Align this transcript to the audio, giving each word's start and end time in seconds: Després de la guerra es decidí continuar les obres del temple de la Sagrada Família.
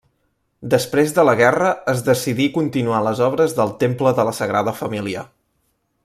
Després 0.73 1.11
de 1.17 1.25
la 1.29 1.35
guerra 1.41 1.67
es 1.93 2.01
decidí 2.07 2.47
continuar 2.57 3.01
les 3.09 3.21
obres 3.29 3.53
del 3.61 3.75
temple 3.87 4.15
de 4.21 4.29
la 4.31 4.37
Sagrada 4.43 4.75
Família. 4.83 5.27